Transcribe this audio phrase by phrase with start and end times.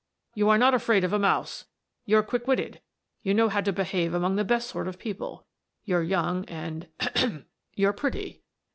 [0.33, 1.65] You are not afraid of a mouse;
[2.05, 2.81] you're quick witted;
[3.21, 5.45] you know how to behave among the best sort of people;
[5.83, 8.41] you're young, and— ahem!— you're pretty."